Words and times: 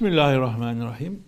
Bismillahirrahmanirrahim. 0.00 1.22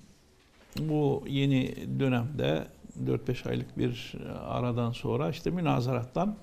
Bu 0.79 1.25
yeni 1.27 1.75
dönemde 2.01 2.67
4-5 3.05 3.49
aylık 3.49 3.79
bir 3.79 4.15
aradan 4.47 4.93
sonra 4.93 5.31
işte 5.31 5.51
münazarattan 5.51 6.37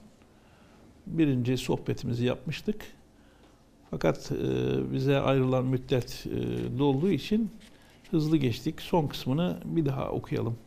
birinci 1.08 1.58
sohbetimizi 1.58 2.26
yapmıştık. 2.26 2.82
Fakat 3.92 4.32
e, 4.32 4.94
bize 4.94 5.20
ayrılan 5.20 5.66
müddet 5.66 6.26
e, 6.26 6.80
dolduğu 6.80 7.12
için 7.12 7.52
hızlı 8.12 8.38
geçtik. 8.38 8.82
Son 8.82 9.08
kısmını 9.08 9.58
bir 9.66 9.86
daha 9.86 10.10
okuyalım. 10.10 10.58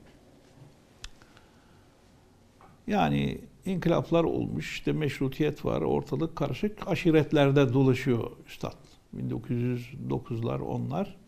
Yani 2.87 3.41
inkılaplar 3.65 4.24
olmuş, 4.24 4.73
işte 4.73 4.93
meşrutiyet 4.93 5.65
var, 5.65 5.80
ortalık 5.80 6.37
karışık, 6.37 6.88
aşiretlerde 6.88 7.73
dolaşıyor 7.73 8.30
üstad. 8.47 8.77
1909'lar 9.16 10.60
onlar. 10.60 11.22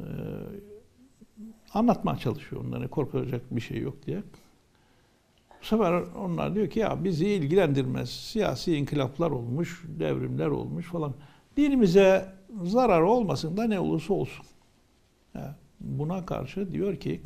Ee, 0.00 0.04
anlatmaya 1.74 2.18
çalışıyor 2.18 2.64
onlara 2.64 2.88
korkacak 2.88 3.42
bir 3.50 3.60
şey 3.60 3.80
yok 3.80 4.06
diye. 4.06 4.22
Bu 5.60 5.66
sefer 5.66 5.92
onlar 5.92 6.54
diyor 6.54 6.70
ki 6.70 6.78
ya 6.78 7.04
bizi 7.04 7.28
ilgilendirmez. 7.28 8.10
Siyasi 8.10 8.76
inkılaplar 8.76 9.30
olmuş, 9.30 9.84
devrimler 9.98 10.46
olmuş 10.46 10.86
falan. 10.86 11.14
Dinimize 11.56 12.34
zarar 12.62 13.00
olmasın 13.00 13.56
da 13.56 13.64
ne 13.64 13.80
olursa 13.80 14.14
olsun. 14.14 14.46
Yani 15.34 15.54
buna 15.80 16.26
karşı 16.26 16.72
diyor 16.72 16.96
ki 16.96 17.20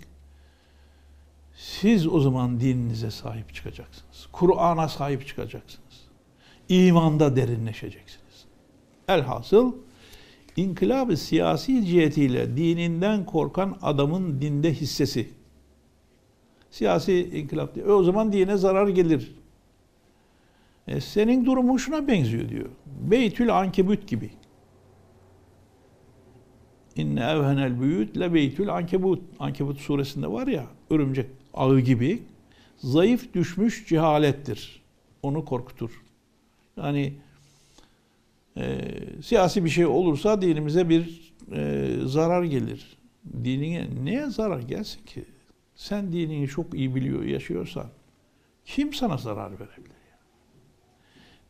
siz 1.55 2.07
o 2.07 2.21
zaman 2.21 2.61
dininize 2.61 3.11
sahip 3.11 3.55
çıkacaksınız. 3.55 4.29
Kur'an'a 4.33 4.89
sahip 4.89 5.27
çıkacaksınız. 5.27 6.09
İmanda 6.69 7.37
derinleşeceksiniz. 7.37 8.47
Elhasıl 9.09 9.75
inkılabı 10.57 11.17
siyasi 11.17 11.87
cihetiyle 11.87 12.57
dininden 12.57 13.27
korkan 13.27 13.79
adamın 13.83 14.41
dinde 14.41 14.75
hissesi. 14.75 15.29
Siyasi 16.71 17.31
inkılap 17.35 17.75
diyor. 17.75 17.89
E 17.89 17.93
o 17.93 18.03
zaman 18.03 18.33
dine 18.33 18.57
zarar 18.57 18.89
gelir. 18.89 19.35
E 20.89 21.01
senin 21.01 21.47
durumun 21.47 21.77
şuna 21.77 22.09
benziyor 22.09 22.49
diyor. 22.49 22.69
Beytül 22.87 23.59
ankebut 23.59 24.09
gibi. 24.09 24.31
İnne 26.97 27.21
evhenel 27.21 27.81
büyüt 27.81 28.19
le 28.19 28.35
beytül 28.35 28.75
ankebut. 28.75 29.23
Ankebut 29.39 29.79
suresinde 29.79 30.33
var 30.33 30.47
ya 30.47 30.67
örümcek 30.91 31.27
ağı 31.55 31.81
gibi 31.81 32.23
zayıf 32.77 33.35
düşmüş 33.35 33.89
cehalettir. 33.89 34.83
Onu 35.23 35.45
korkutur. 35.45 36.03
Yani 36.77 37.15
e, 38.57 38.89
siyasi 39.23 39.65
bir 39.65 39.71
şey 39.71 39.87
olursa 39.87 40.43
dinimize 40.43 40.89
bir 40.89 41.35
e, 41.53 41.91
zarar 42.05 42.43
gelir. 42.43 42.99
Dinine 43.45 43.89
neye 44.05 44.27
zarar 44.27 44.61
gelsin 44.61 45.05
ki? 45.05 45.25
Sen 45.75 46.13
dinini 46.13 46.49
çok 46.49 46.75
iyi 46.75 46.95
biliyor, 46.95 47.23
yaşıyorsan 47.23 47.87
kim 48.65 48.95
sana 48.95 49.17
zarar 49.17 49.53
verebilir? 49.53 49.93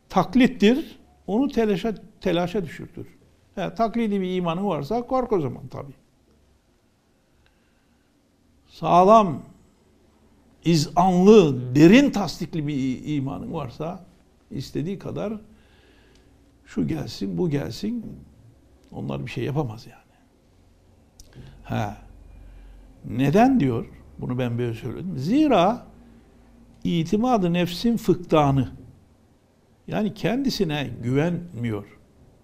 Taklittir, 0.09 0.99
onu 1.27 1.47
telaşa, 1.47 1.95
telaşa 2.21 2.63
düşürtür. 2.63 3.07
Yani 3.57 3.75
taklidi 3.75 4.21
bir 4.21 4.35
imanın 4.35 4.65
varsa 4.65 5.01
kork 5.07 5.31
o 5.31 5.39
zaman 5.39 5.67
tabii. 5.67 5.93
Sağlam, 8.67 9.41
izanlı, 10.65 11.75
derin 11.75 12.11
tasdikli 12.11 12.67
bir 12.67 13.01
imanın 13.15 13.53
varsa 13.53 14.05
istediği 14.51 14.99
kadar 14.99 15.33
şu 16.65 16.87
gelsin, 16.87 17.37
bu 17.37 17.49
gelsin. 17.49 18.05
Onlar 18.91 19.25
bir 19.25 19.31
şey 19.31 19.43
yapamaz 19.43 19.87
yani. 19.87 20.03
Ha. 21.63 21.97
Neden 23.05 23.59
diyor? 23.59 23.85
Bunu 24.19 24.37
ben 24.37 24.57
böyle 24.57 24.73
söyledim. 24.73 25.17
Zira 25.17 25.85
itimadı 26.83 27.53
nefsin 27.53 27.97
fıktanı. 27.97 28.69
Yani 29.87 30.13
kendisine 30.13 30.89
güvenmiyor. 31.03 31.85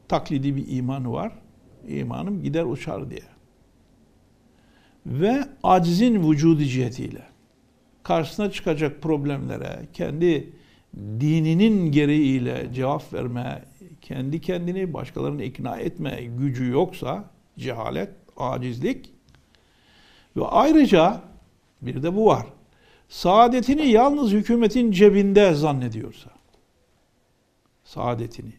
Taklidi 0.08 0.56
bir 0.56 0.78
imanı 0.78 1.12
var. 1.12 1.34
İmanım 1.88 2.44
gider 2.44 2.63
uçar 2.63 3.09
diye. 3.09 3.24
Ve 5.06 5.44
acizin 5.63 6.29
vücudu 6.29 6.63
cihetiyle 6.63 7.22
karşısına 8.03 8.52
çıkacak 8.52 9.02
problemlere 9.02 9.88
kendi 9.94 10.53
dininin 10.96 11.91
gereğiyle 11.91 12.69
cevap 12.74 13.13
verme 13.13 13.63
kendi 14.01 14.41
kendini 14.41 14.93
başkalarını 14.93 15.43
ikna 15.43 15.77
etme 15.77 16.23
gücü 16.23 16.71
yoksa 16.71 17.29
cehalet, 17.57 18.09
acizlik 18.37 19.13
ve 20.37 20.45
ayrıca 20.45 21.21
bir 21.81 22.03
de 22.03 22.15
bu 22.15 22.25
var. 22.25 22.47
Saadetini 23.09 23.87
yalnız 23.87 24.31
hükümetin 24.31 24.91
cebinde 24.91 25.53
zannediyorsa. 25.53 26.31
Saadetini. 27.83 28.53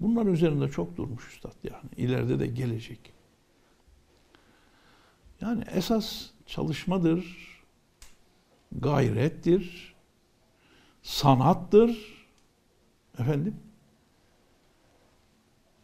Bunların 0.00 0.32
üzerinde 0.32 0.68
çok 0.68 0.96
durmuş 0.96 1.28
üstad 1.28 1.54
yani. 1.64 1.90
ileride 1.96 2.38
de 2.38 2.46
gelecek. 2.46 3.12
Yani 5.40 5.64
esas 5.74 6.26
çalışmadır, 6.46 7.48
gayrettir, 8.72 9.94
sanattır, 11.02 12.17
efendim 13.18 13.54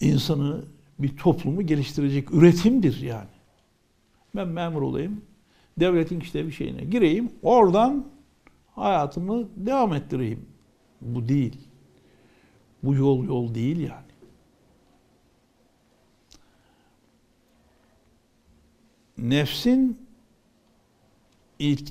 insanı 0.00 0.64
bir 0.98 1.16
toplumu 1.16 1.62
geliştirecek 1.62 2.34
üretimdir 2.34 3.00
yani. 3.00 3.28
Ben 4.36 4.48
memur 4.48 4.82
olayım, 4.82 5.24
devletin 5.80 6.20
işte 6.20 6.46
bir 6.46 6.52
şeyine 6.52 6.84
gireyim, 6.84 7.32
oradan 7.42 8.06
hayatımı 8.74 9.48
devam 9.56 9.94
ettireyim. 9.94 10.46
Bu 11.00 11.28
değil. 11.28 11.58
Bu 12.82 12.94
yol 12.94 13.24
yol 13.24 13.54
değil 13.54 13.78
yani. 13.78 14.04
Nefsin 19.18 20.03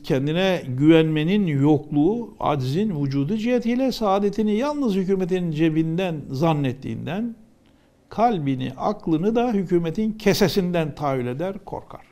kendine 0.03 0.63
güvenmenin 0.67 1.47
yokluğu, 1.47 2.35
aczin 2.39 3.03
vücudu 3.03 3.37
cihetiyle 3.37 3.91
saadetini 3.91 4.55
yalnız 4.55 4.95
hükümetin 4.95 5.51
cebinden 5.51 6.21
zannettiğinden 6.29 7.35
kalbini, 8.09 8.73
aklını 8.77 9.35
da 9.35 9.51
hükümetin 9.51 10.11
kesesinden 10.11 10.95
tahayyül 10.95 11.27
eder, 11.27 11.65
korkar. 11.65 12.05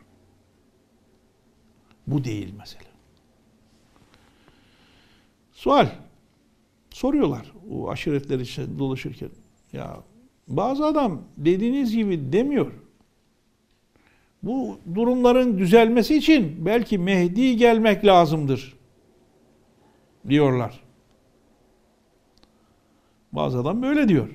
Bu 2.08 2.24
değil 2.24 2.54
mesele. 2.58 2.84
Sual. 5.54 5.88
Soruyorlar 6.90 7.52
o 7.72 7.90
aşiretler 7.90 8.40
için 8.40 8.80
dolaşırken. 8.80 9.30
Ya 9.74 9.98
bazı 10.48 10.86
adam 10.86 11.22
dediğiniz 11.38 11.96
gibi 11.96 12.34
demiyor. 12.34 12.72
Bu 14.44 14.78
durumların 14.96 15.58
düzelmesi 15.58 16.16
için 16.16 16.66
belki 16.66 16.98
Mehdi 16.98 17.58
gelmek 17.58 18.06
lazımdır 18.06 18.76
diyorlar. 20.30 20.80
Bazı 23.32 23.60
adam 23.60 23.82
böyle 23.82 24.08
diyor. 24.08 24.28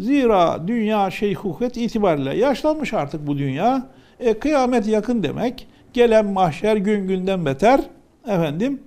Zira 0.00 0.68
dünya 0.68 1.10
şeyhuhet 1.10 1.76
itibariyle 1.76 2.36
yaşlanmış 2.36 2.94
artık 2.94 3.26
bu 3.26 3.38
dünya. 3.38 3.86
E, 4.20 4.38
kıyamet 4.38 4.86
yakın 4.86 5.22
demek. 5.22 5.68
Gelen 5.92 6.26
mahşer 6.26 6.76
gün 6.76 7.08
günden 7.08 7.46
beter. 7.46 7.80
Efendim. 8.24 8.82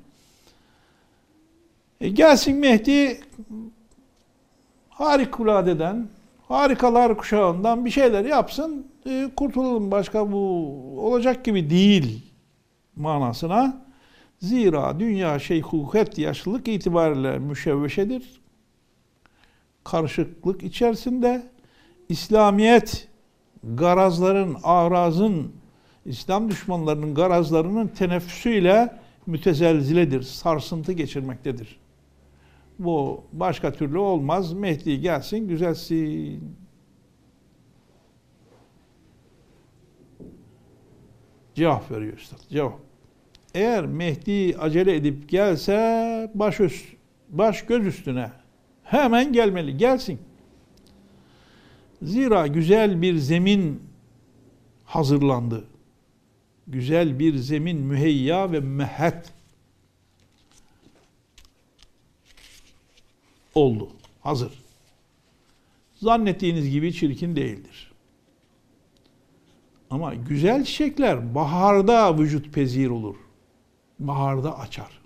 E, 2.01 2.09
gelsin 2.09 2.57
Mehdi 2.57 3.19
harikuladeden, 4.89 6.07
harikalar 6.51 7.17
kuşağından 7.17 7.85
bir 7.85 7.89
şeyler 7.89 8.25
yapsın 8.25 8.87
e, 9.05 9.29
kurtulalım 9.35 9.91
başka 9.91 10.31
bu 10.31 10.37
olacak 10.97 11.45
gibi 11.45 11.69
değil 11.69 12.25
manasına. 12.95 13.85
Zira 14.39 14.99
dünya 14.99 15.39
şeyhuket 15.39 16.17
yaşlılık 16.17 16.67
itibariyle 16.67 17.39
müşevveşedir. 17.39 18.41
Karışıklık 19.83 20.63
içerisinde 20.63 21.43
İslamiyet 22.09 23.07
garazların, 23.63 24.57
arazın, 24.63 25.51
İslam 26.05 26.49
düşmanlarının 26.49 27.15
garazlarının 27.15 27.87
teneffüsüyle 27.87 28.99
mütezelziledir, 29.25 30.21
sarsıntı 30.21 30.91
geçirmektedir. 30.91 31.80
Bu 32.83 33.23
başka 33.33 33.73
türlü 33.73 33.97
olmaz. 33.97 34.53
Mehdi 34.53 35.01
gelsin, 35.01 35.47
güzelsin. 35.47 36.55
Cevap 41.55 41.91
veriyor 41.91 42.13
üstad. 42.13 42.39
Cevap. 42.49 42.79
Eğer 43.53 43.85
Mehdi 43.85 44.57
acele 44.59 44.95
edip 44.95 45.29
gelse 45.29 46.31
baş, 46.35 46.59
üst, 46.59 46.85
baş 47.29 47.65
göz 47.65 47.85
üstüne 47.85 48.31
hemen 48.83 49.33
gelmeli. 49.33 49.77
Gelsin. 49.77 50.19
Zira 52.01 52.47
güzel 52.47 53.01
bir 53.01 53.15
zemin 53.15 53.83
hazırlandı. 54.85 55.63
Güzel 56.67 57.19
bir 57.19 57.35
zemin 57.35 57.77
müheyya 57.77 58.51
ve 58.51 58.59
mehet 58.59 59.33
oldu. 63.55 63.89
Hazır. 64.21 64.63
Zannettiğiniz 65.95 66.69
gibi 66.69 66.93
çirkin 66.93 67.35
değildir. 67.35 67.91
Ama 69.89 70.15
güzel 70.15 70.63
çiçekler 70.63 71.35
baharda 71.35 72.17
vücut 72.19 72.53
pezir 72.53 72.89
olur. 72.89 73.15
Baharda 73.99 74.59
açar. 74.59 75.01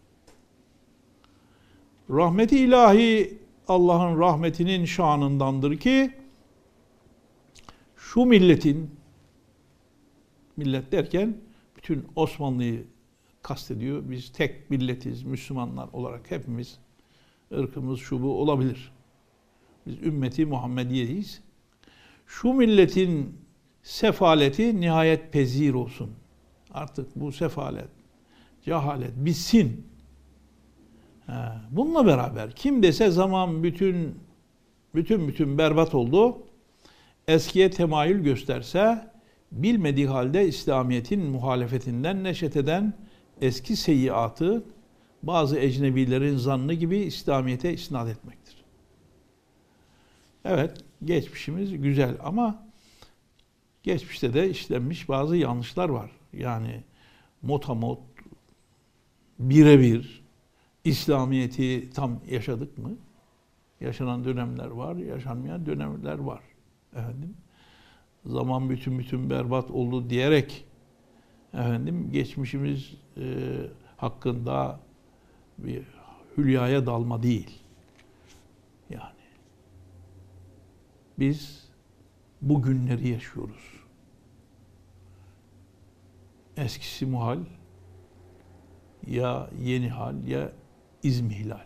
Rahmeti 2.09 2.59
ilahi 2.59 3.37
Allah'ın 3.67 4.19
rahmetinin 4.19 4.85
şanındandır 4.85 5.77
ki 5.77 6.11
şu 7.95 8.25
milletin 8.25 8.91
millet 10.57 10.91
derken 10.91 11.37
bütün 11.77 12.07
Osmanlı'yı 12.15 12.83
kastediyor. 13.41 14.03
Biz 14.05 14.31
tek 14.31 14.69
milletiz 14.69 15.23
Müslümanlar 15.23 15.89
olarak 15.93 16.31
hepimiz 16.31 16.79
ırkımız 17.51 17.99
şu 17.99 18.21
bu 18.21 18.41
olabilir. 18.41 18.91
Biz 19.87 20.01
ümmeti 20.01 20.45
Muhammediyeyiz. 20.45 21.41
Şu 22.27 22.53
milletin 22.53 23.37
sefaleti 23.83 24.81
nihayet 24.81 25.33
pezir 25.33 25.73
olsun. 25.73 26.11
Artık 26.73 27.15
bu 27.15 27.31
sefalet, 27.31 27.89
cehalet 28.63 29.11
bitsin. 29.15 29.87
Bununla 31.71 32.05
beraber 32.05 32.51
kim 32.51 32.83
dese 32.83 33.11
zaman 33.11 33.63
bütün 33.63 34.19
bütün 34.95 35.27
bütün 35.27 35.57
berbat 35.57 35.95
oldu. 35.95 36.37
Eskiye 37.27 37.69
temayül 37.69 38.23
gösterse 38.23 39.11
bilmediği 39.51 40.07
halde 40.07 40.47
İslamiyet'in 40.47 41.25
muhalefetinden 41.25 42.23
neşet 42.23 42.55
eden 42.55 42.93
eski 43.41 43.75
seyyiatı 43.75 44.63
bazı 45.27 45.59
ecnebilerin 45.59 46.37
zannı 46.37 46.73
gibi 46.73 46.97
İslamiyet'e 46.97 47.73
isnat 47.73 48.09
etmektir. 48.09 48.55
Evet, 50.45 50.77
geçmişimiz 51.03 51.81
güzel 51.81 52.17
ama 52.23 52.63
geçmişte 53.83 54.33
de 54.33 54.49
işlenmiş 54.49 55.09
bazı 55.09 55.35
yanlışlar 55.37 55.89
var. 55.89 56.11
Yani 56.33 56.83
motamot, 57.41 57.99
birebir 59.39 60.23
İslamiyet'i 60.83 61.89
tam 61.93 62.19
yaşadık 62.29 62.77
mı? 62.77 62.91
Yaşanan 63.81 64.25
dönemler 64.25 64.67
var, 64.67 64.95
yaşanmayan 64.95 65.65
dönemler 65.65 66.19
var. 66.19 66.41
Efendim, 66.93 67.37
zaman 68.25 68.69
bütün 68.69 68.99
bütün 68.99 69.29
berbat 69.29 69.71
oldu 69.71 70.09
diyerek 70.09 70.65
efendim 71.53 72.09
geçmişimiz 72.11 72.93
e, 73.17 73.23
hakkında 73.97 74.79
bir 75.57 75.83
hülyaya 76.37 76.85
dalma 76.85 77.23
değil. 77.23 77.59
Yani 78.89 79.23
biz 81.19 81.65
bu 82.41 82.61
günleri 82.61 83.07
yaşıyoruz. 83.07 83.75
Eskisi 86.57 87.05
muhal 87.05 87.39
ya 89.07 89.49
yeni 89.61 89.89
hal 89.89 90.27
ya 90.27 90.51
izmihlal. 91.03 91.65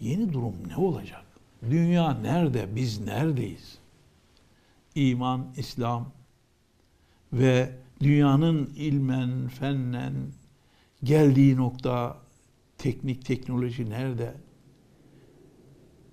Yeni 0.00 0.32
durum 0.32 0.54
ne 0.68 0.76
olacak? 0.76 1.24
Dünya 1.70 2.14
nerede? 2.14 2.76
Biz 2.76 3.00
neredeyiz? 3.00 3.78
İman, 4.94 5.46
İslam 5.56 6.12
ve 7.32 7.70
dünyanın 8.00 8.66
ilmen, 8.76 9.48
fennen, 9.48 10.14
geldiği 11.04 11.56
nokta, 11.56 12.16
teknik, 12.78 13.24
teknoloji 13.24 13.90
nerede? 13.90 14.34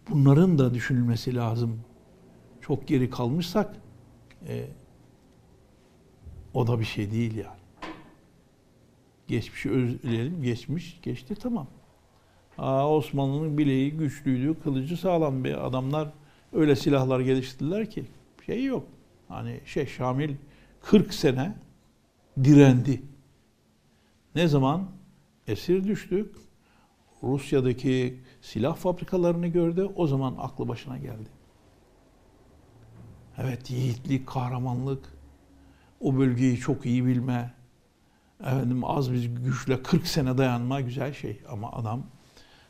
Bunların 0.10 0.58
da 0.58 0.74
düşünülmesi 0.74 1.36
lazım. 1.36 1.80
Çok 2.62 2.88
geri 2.88 3.10
kalmışsak 3.10 3.76
e, 4.48 4.66
o 6.54 6.68
da 6.68 6.80
bir 6.80 6.86
şey 6.86 7.12
değil 7.12 7.36
yani. 7.36 7.60
Geçmişi 9.28 9.72
özleyelim, 9.72 10.44
geçmiş, 10.44 11.00
geçti 11.02 11.36
tamam. 11.36 11.68
Aa, 12.58 12.96
Osmanlı'nın 12.96 13.58
bileği 13.58 13.92
güçlüydü, 13.92 14.60
kılıcı 14.64 14.98
sağlam 14.98 15.44
bir 15.44 15.68
adamlar 15.68 16.10
öyle 16.54 16.76
silahlar 16.76 17.20
geliştirdiler 17.20 17.90
ki 17.90 18.06
şey 18.46 18.64
yok. 18.64 18.88
Hani 19.28 19.60
şey 19.66 19.86
Şamil 19.86 20.36
40 20.82 21.14
sene 21.14 21.56
direndi. 22.44 23.02
Ne 24.40 24.48
zaman? 24.48 24.88
Esir 25.48 25.84
düştük. 25.84 26.36
Rusya'daki 27.24 28.20
silah 28.42 28.76
fabrikalarını 28.76 29.48
gördü. 29.48 29.90
O 29.96 30.08
zaman 30.08 30.36
aklı 30.40 30.68
başına 30.68 30.98
geldi. 30.98 31.30
Evet 33.38 33.72
yiğitlik, 33.72 34.28
kahramanlık, 34.28 35.14
o 36.00 36.18
bölgeyi 36.18 36.58
çok 36.58 36.86
iyi 36.86 37.06
bilme, 37.06 37.54
efendim 38.40 38.86
az 38.86 39.14
bir 39.14 39.26
güçle 39.26 39.84
40 39.84 40.08
sene 40.08 40.38
dayanma 40.38 40.82
güzel 40.82 41.14
şey. 41.14 41.42
Ama 41.50 41.72
adam 41.72 42.04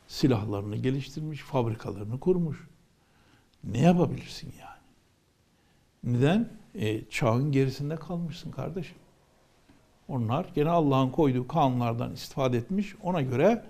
silahlarını 0.06 0.76
geliştirmiş, 0.76 1.40
fabrikalarını 1.40 2.20
kurmuş. 2.20 2.68
Ne 3.64 3.78
yapabilirsin 3.78 4.54
yani? 4.60 4.80
Neden? 6.18 6.52
E, 6.74 7.08
çağın 7.10 7.52
gerisinde 7.52 7.96
kalmışsın 7.96 8.50
kardeşim. 8.50 8.99
Onlar 10.10 10.46
gene 10.54 10.70
Allah'ın 10.70 11.10
koyduğu 11.10 11.48
kanunlardan 11.48 12.12
istifade 12.12 12.56
etmiş. 12.56 12.94
Ona 13.02 13.22
göre 13.22 13.64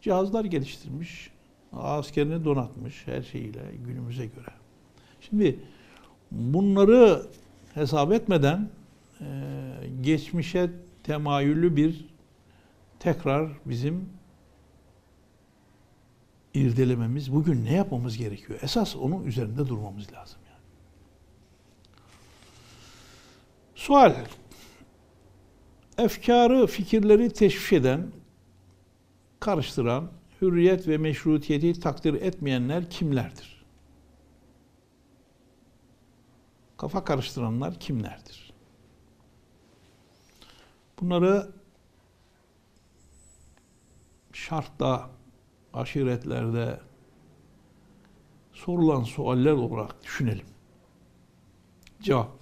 cihazlar 0.00 0.44
geliştirmiş. 0.44 1.30
Askerini 1.72 2.44
donatmış 2.44 3.06
her 3.06 3.22
şeyiyle 3.22 3.60
günümüze 3.86 4.26
göre. 4.26 4.50
Şimdi 5.20 5.58
bunları 6.30 7.26
hesap 7.74 8.12
etmeden 8.12 8.68
e, 9.20 9.24
geçmişe 10.00 10.70
temayüllü 11.02 11.76
bir 11.76 12.04
tekrar 12.98 13.48
bizim 13.66 14.08
irdelememiz, 16.54 17.32
bugün 17.32 17.64
ne 17.64 17.72
yapmamız 17.72 18.16
gerekiyor? 18.16 18.58
Esas 18.62 18.96
onun 18.96 19.24
üzerinde 19.24 19.68
durmamız 19.68 20.12
lazım 20.12 20.38
yani. 20.46 20.60
Sual 23.74 24.14
efkarı, 25.98 26.66
fikirleri 26.66 27.32
teşvik 27.32 27.72
eden, 27.72 28.12
karıştıran, 29.40 30.10
hürriyet 30.40 30.88
ve 30.88 30.98
meşrutiyeti 30.98 31.80
takdir 31.80 32.14
etmeyenler 32.14 32.90
kimlerdir? 32.90 33.64
Kafa 36.76 37.04
karıştıranlar 37.04 37.80
kimlerdir? 37.80 38.52
Bunları 41.00 41.52
şartta, 44.32 45.10
aşiretlerde 45.74 46.80
sorulan 48.52 49.02
sualler 49.02 49.52
olarak 49.52 50.02
düşünelim. 50.02 50.46
Cevap 52.02 52.41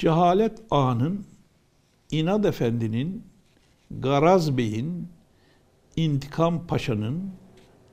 cehalet 0.00 0.62
ağının 0.70 1.26
İnad 2.10 2.44
Efendi'nin, 2.44 3.24
Garaz 3.90 4.56
Bey'in, 4.56 5.08
İntikam 5.96 6.66
Paşa'nın, 6.66 7.32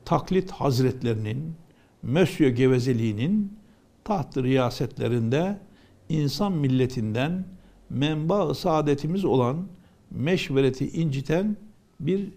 Taklit 0.04 0.50
Hazretlerinin, 0.50 1.54
Mösyö 2.02 2.48
Gevezeliğinin 2.48 3.58
taht 4.04 4.36
riyasetlerinde 4.36 5.60
insan 6.08 6.52
milletinden 6.52 7.44
menba 7.90 8.54
saadetimiz 8.54 9.24
olan 9.24 9.68
meşvereti 10.10 10.88
inciten 10.88 11.56
bir 12.00 12.32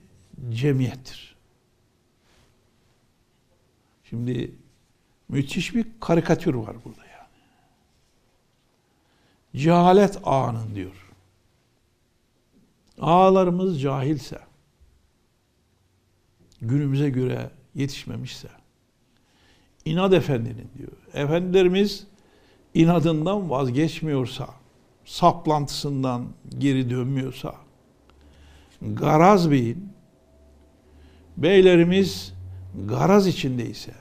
cemiyettir. 0.49 1.35
Şimdi 4.03 4.55
müthiş 5.29 5.75
bir 5.75 5.85
karikatür 5.99 6.53
var 6.53 6.75
burada 6.85 7.10
cehalet 9.55 10.19
ağının 10.23 10.75
diyor. 10.75 11.11
Ağalarımız 13.01 13.81
cahilse, 13.81 14.39
günümüze 16.61 17.09
göre 17.09 17.51
yetişmemişse, 17.75 18.47
inat 19.85 20.13
efendinin 20.13 20.69
diyor. 20.77 20.91
Efendilerimiz 21.13 22.07
inadından 22.73 23.49
vazgeçmiyorsa, 23.49 24.49
saplantısından 25.05 26.25
geri 26.57 26.89
dönmüyorsa, 26.89 27.55
garaz 28.81 29.51
beyin, 29.51 29.93
beylerimiz 31.37 32.33
garaz 32.87 33.27
içindeyse, 33.27 33.93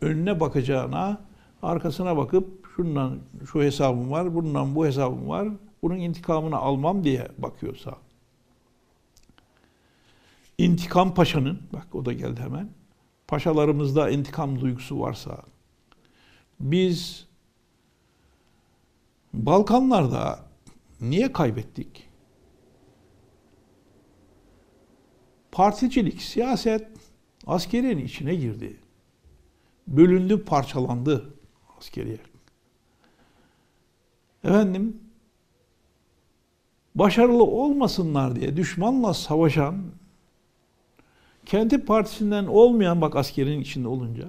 önüne 0.00 0.40
bakacağına 0.40 1.20
arkasına 1.62 2.16
bakıp 2.16 2.67
şundan 2.78 3.18
şu 3.52 3.62
hesabım 3.62 4.10
var, 4.10 4.34
bundan 4.34 4.74
bu 4.74 4.86
hesabım 4.86 5.28
var, 5.28 5.48
bunun 5.82 5.96
intikamını 5.96 6.56
almam 6.56 7.04
diye 7.04 7.28
bakıyorsa 7.38 7.98
intikam 10.58 11.14
paşanın, 11.14 11.62
bak 11.72 11.94
o 11.94 12.04
da 12.04 12.12
geldi 12.12 12.40
hemen, 12.40 12.68
paşalarımızda 13.26 14.10
intikam 14.10 14.60
duygusu 14.60 15.00
varsa 15.00 15.42
biz 16.60 17.28
Balkanlarda 19.34 20.44
niye 21.00 21.32
kaybettik? 21.32 22.08
Particilik, 25.52 26.22
siyaset 26.22 26.88
askeriyenin 27.46 28.04
içine 28.04 28.34
girdi. 28.34 28.76
Bölündü, 29.86 30.44
parçalandı 30.44 31.34
askeriye. 31.78 32.18
Efendim, 34.44 34.96
başarılı 36.94 37.44
olmasınlar 37.44 38.36
diye 38.36 38.56
düşmanla 38.56 39.14
savaşan, 39.14 39.84
kendi 41.46 41.84
partisinden 41.84 42.46
olmayan, 42.46 43.00
bak 43.00 43.16
askerin 43.16 43.60
içinde 43.60 43.88
olunca, 43.88 44.28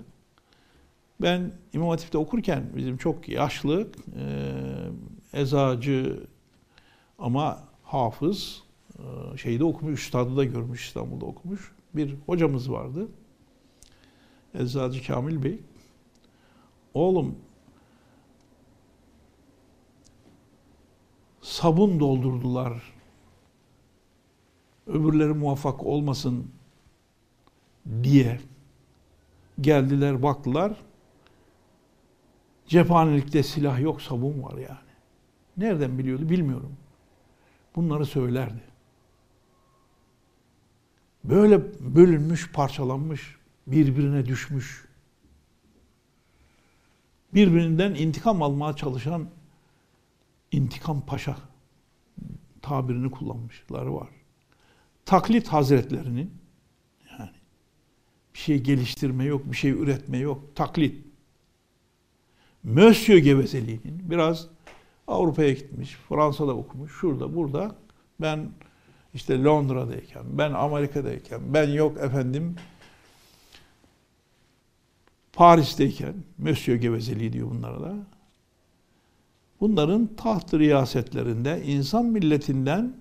ben 1.22 1.52
İmam 1.74 1.90
Hatip'te 1.90 2.18
okurken 2.18 2.64
bizim 2.76 2.98
çok 2.98 3.30
yaşlı, 3.30 3.88
e, 4.20 4.54
ezacı 5.34 6.24
ama 7.20 7.60
hafız, 7.84 8.64
e, 8.98 9.38
şeyde 9.38 9.64
okumuş, 9.64 10.00
üstadı 10.00 10.38
da 10.38 10.44
görmüş, 10.44 10.88
İstanbul'da 10.88 11.26
okumuş 11.26 11.72
bir 11.94 12.16
hocamız 12.26 12.72
vardı. 12.72 13.08
Eczacı 14.54 15.08
Kamil 15.08 15.44
Bey. 15.44 15.60
Oğlum 16.94 17.36
sabun 21.50 22.00
doldurdular. 22.00 22.84
Öbürleri 24.88 25.34
muvaffak 25.34 25.84
olmasın 25.84 26.52
diye 28.04 28.40
geldiler 29.62 30.24
baktılar. 30.24 30.74
Cephanelikte 32.68 33.44
silah 33.44 33.80
yok, 33.80 34.02
sabun 34.02 34.44
var 34.44 34.58
yani. 34.58 34.90
Nereden 35.58 35.98
biliyordu 35.98 36.30
bilmiyorum. 36.30 36.72
Bunları 37.76 38.06
söylerdi. 38.06 38.62
Böyle 41.24 41.62
bölünmüş, 41.96 42.52
parçalanmış, 42.52 43.36
birbirine 43.68 44.26
düşmüş. 44.26 44.86
Birbirinden 47.34 47.96
intikam 47.96 48.44
almaya 48.44 48.76
çalışan 48.76 49.30
intikam 50.52 51.06
paşa 51.06 51.38
tabirini 52.62 53.12
kullanmışları 53.12 53.96
var. 53.96 54.10
Taklit 55.06 55.48
hazretlerinin 55.48 56.34
yani 57.12 57.32
bir 58.34 58.40
şey 58.40 58.60
geliştirme 58.60 59.24
yok, 59.24 59.52
bir 59.52 59.58
şey 59.58 59.72
üretme 59.72 60.18
yok. 60.18 60.56
Taklit. 60.56 61.06
Monsieur 62.64 63.20
gevezeliğinin 63.20 64.10
biraz 64.10 64.48
Avrupa'ya 65.08 65.54
gitmiş, 65.54 65.98
Fransa'da 66.10 66.56
okumuş, 66.56 66.92
şurada, 67.00 67.36
burada. 67.36 67.76
Ben 68.22 68.50
işte 69.14 69.44
Londra'dayken, 69.44 70.24
ben 70.38 70.52
Amerika'dayken, 70.52 71.42
ben 71.54 71.70
yok 71.70 71.98
efendim 71.98 72.56
Paris'teyken, 75.34 76.14
Monsieur 76.38 76.80
gevezeliği 76.80 77.34
diyor 77.34 77.52
bunlara 77.52 77.82
da. 77.82 77.96
Bunların 79.62 80.10
taht 80.18 80.54
riyasetlerinde 80.54 81.64
insan 81.66 82.06
milletinden 82.06 82.94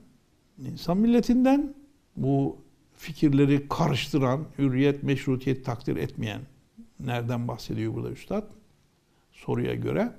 insan 0.59 0.97
milletinden 0.97 1.75
bu 2.17 2.57
fikirleri 2.95 3.69
karıştıran, 3.69 4.45
hürriyet, 4.59 5.03
meşrutiyet 5.03 5.65
takdir 5.65 5.97
etmeyen 5.97 6.41
nereden 7.01 7.49
bahsediyor 7.49 7.95
burada 7.95 8.11
üstad? 8.11 8.45
Soruya 9.33 9.75
göre 9.75 10.13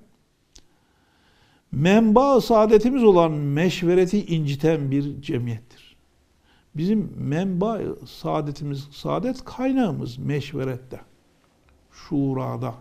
menba 1.72 2.42
saadetimiz 2.42 3.04
olan 3.04 3.32
meşvereti 3.32 4.26
inciten 4.26 4.92
bir 4.92 5.22
cemiyettir. 5.22 5.96
Bizim 6.76 7.14
menba 7.18 7.80
saadetimiz, 8.08 8.88
saadet 8.92 9.46
kaynağımız 9.46 10.18
meşverette, 10.18 11.00
şurada, 11.92 12.76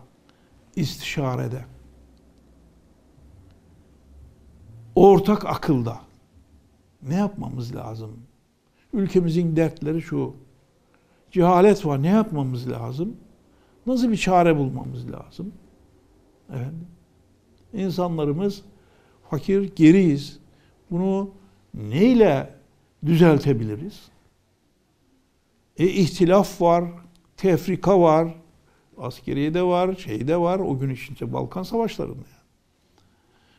istişarede, 0.75 1.65
ortak 4.99 5.45
akılda. 5.45 6.01
Ne 7.01 7.15
yapmamız 7.15 7.75
lazım? 7.75 8.19
Ülkemizin 8.93 9.55
dertleri 9.55 10.01
şu. 10.01 10.35
Cehalet 11.31 11.85
var. 11.85 12.03
Ne 12.03 12.07
yapmamız 12.07 12.69
lazım? 12.69 13.15
Nasıl 13.85 14.11
bir 14.11 14.17
çare 14.17 14.57
bulmamız 14.57 15.11
lazım? 15.11 15.53
Efendim? 16.49 16.87
İnsanlarımız 17.73 18.61
fakir, 19.29 19.75
geriyiz. 19.75 20.39
Bunu 20.91 21.31
neyle 21.73 22.55
düzeltebiliriz? 23.05 24.09
E 25.77 25.87
ihtilaf 25.87 26.61
var, 26.61 26.83
tefrika 27.37 28.01
var, 28.01 28.35
askeriye 28.97 29.53
de 29.53 29.63
var, 29.63 29.95
şey 29.95 30.27
de 30.27 30.37
var 30.37 30.59
o 30.59 30.79
gün 30.79 30.89
içinde 30.89 31.33
Balkan 31.33 31.63
savaşlarında. 31.63 32.38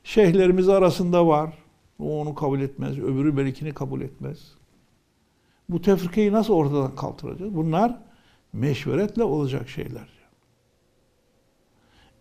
Şeyhlerimiz 0.04 0.68
arasında 0.68 1.26
var. 1.26 1.58
O 1.98 2.20
onu 2.20 2.34
kabul 2.34 2.60
etmez, 2.60 2.98
öbürü 2.98 3.36
belkini 3.36 3.74
kabul 3.74 4.00
etmez. 4.00 4.38
Bu 5.68 5.82
tefrikayı 5.82 6.32
nasıl 6.32 6.54
ortadan 6.54 6.96
kaldıracağız? 6.96 7.54
Bunlar 7.54 7.98
meşveretle 8.52 9.24
olacak 9.24 9.68
şeyler. 9.68 10.08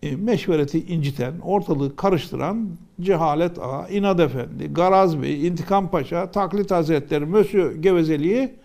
E, 0.04 0.16
meşvereti 0.16 0.86
inciten, 0.86 1.40
ortalığı 1.40 1.96
karıştıran 1.96 2.70
cehalet 3.02 3.60
ağa, 3.60 3.88
inad 3.88 4.20
efendi, 4.20 4.68
garaz 4.68 5.22
bey, 5.22 5.48
intikam 5.48 5.92
paşa, 5.92 6.32
taklit 6.32 6.72
hazretleri, 6.72 7.26
mösyö 7.26 7.74
gevezeliği 7.74 8.56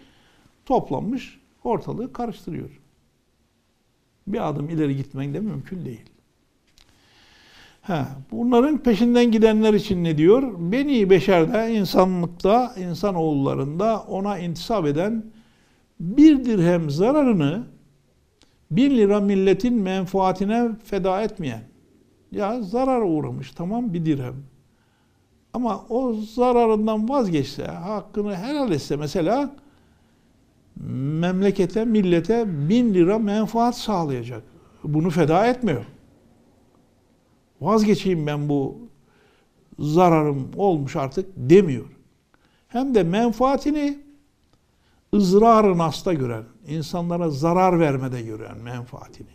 toplanmış 0.67 1.41
ortalığı 1.65 2.13
karıştırıyor. 2.13 2.81
Bir 4.27 4.49
adım 4.49 4.69
ileri 4.69 4.97
gitmek 4.97 5.35
de 5.35 5.41
mümkün 5.41 5.85
değil. 5.85 6.11
Ha, 7.87 8.09
bunların 8.33 8.79
peşinden 8.79 9.31
gidenler 9.31 9.75
için 9.75 10.05
ne 10.05 10.19
diyor? 10.19 10.55
Beni 10.59 11.11
beşerde, 11.11 11.75
insanlıkta, 11.75 12.75
insan 12.79 13.15
oğullarında 13.15 14.01
ona 14.09 14.39
intisap 14.39 14.87
eden 14.87 15.25
bir 16.01 16.45
dirhem 16.45 16.91
zararını 16.91 17.67
bin 18.71 18.91
lira 18.91 19.21
milletin 19.21 19.75
menfaatine 19.75 20.69
feda 20.85 21.23
etmeyen, 21.23 21.63
ya 22.33 22.63
zarar 22.63 23.01
uğramış 23.01 23.51
tamam 23.53 23.93
bir 23.93 24.07
dirhem. 24.07 24.35
Ama 25.53 25.85
o 25.89 26.13
zararından 26.13 27.09
vazgeçse, 27.09 27.65
hakkını 27.67 28.37
helal 28.37 28.73
etse 28.73 28.97
mesela 28.97 29.57
memlekete, 31.21 31.85
millete 31.85 32.69
bin 32.69 32.95
lira 32.95 33.19
menfaat 33.19 33.79
sağlayacak. 33.79 34.43
Bunu 34.85 35.11
feda 35.11 35.47
etmiyor. 35.47 35.85
Vazgeçeyim 37.61 38.27
ben 38.27 38.49
bu 38.49 38.79
zararım 39.79 40.51
olmuş 40.57 40.97
artık 40.97 41.31
demiyor. 41.37 41.87
Hem 42.69 42.95
de 42.95 43.03
menfaatini 43.03 43.99
ızrarı 45.15 45.79
nasta 45.79 46.13
gören, 46.13 46.45
insanlara 46.67 47.31
zarar 47.31 47.81
vermede 47.81 48.23
gören 48.23 48.59
menfaatini. 48.59 49.35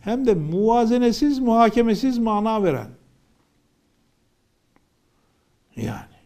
Hem 0.00 0.26
de 0.26 0.34
muvazenesiz, 0.34 1.38
muhakemesiz 1.38 2.18
mana 2.18 2.62
veren. 2.64 2.90
Yani 5.76 6.16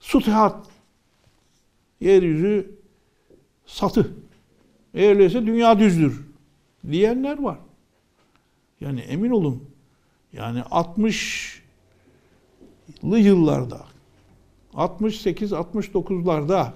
sutihat 0.00 0.66
yeryüzü 2.00 2.78
satı. 3.66 4.14
Eğer 4.94 5.10
öyleyse 5.10 5.46
dünya 5.46 5.78
düzdür 5.78 6.26
diyenler 6.90 7.42
var. 7.42 7.58
Yani 8.80 9.00
emin 9.00 9.30
olun 9.30 9.75
yani 10.36 10.60
60'lı 10.60 11.58
yıllarda 13.18 13.80
68-69'larda 14.74 16.72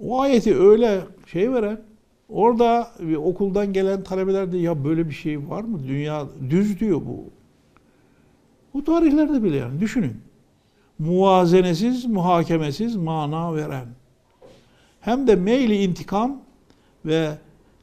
o 0.00 0.20
ayeti 0.20 0.56
öyle 0.58 1.00
şey 1.26 1.52
veren, 1.52 1.80
orada 2.28 2.90
bir 3.00 3.16
okuldan 3.16 3.72
gelen 3.72 4.02
talebeler 4.02 4.52
de 4.52 4.58
ya 4.58 4.84
böyle 4.84 5.08
bir 5.08 5.14
şey 5.14 5.48
var 5.48 5.62
mı? 5.62 5.88
Dünya 5.88 6.26
düz 6.50 6.80
diyor 6.80 7.00
bu. 7.06 7.24
Bu 8.74 8.84
tarihlerde 8.84 9.42
bile 9.42 9.56
yani 9.56 9.80
düşünün. 9.80 10.20
Muvazenesiz, 10.98 12.04
muhakemesiz 12.04 12.96
mana 12.96 13.54
veren. 13.54 13.86
Hem 15.00 15.26
de 15.26 15.36
meyli 15.36 15.82
intikam 15.82 16.40
ve 17.04 17.30